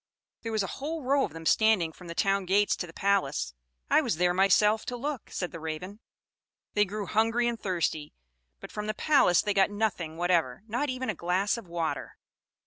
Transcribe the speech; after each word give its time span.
There 0.41 0.51
was 0.51 0.63
a 0.63 0.77
whole 0.81 1.03
row 1.03 1.25
of 1.25 1.31
them 1.33 1.45
standing 1.45 1.91
from 1.91 2.07
the 2.07 2.15
town 2.15 2.45
gates 2.45 2.75
to 2.75 2.87
the 2.87 2.91
palace. 2.91 3.53
I 3.87 4.01
was 4.01 4.15
there 4.15 4.33
myself 4.33 4.83
to 4.87 4.97
look," 4.97 5.29
said 5.29 5.51
the 5.51 5.59
Raven. 5.59 5.99
"They 6.73 6.85
grew 6.85 7.05
hungry 7.05 7.47
and 7.47 7.59
thirsty; 7.61 8.11
but 8.59 8.71
from 8.71 8.87
the 8.87 8.95
palace 8.95 9.43
they 9.43 9.53
got 9.53 9.69
nothing 9.69 10.17
whatever, 10.17 10.63
not 10.65 10.89
even 10.89 11.11
a 11.11 11.13
glass 11.13 11.55
of 11.55 11.67
water. 11.67 12.17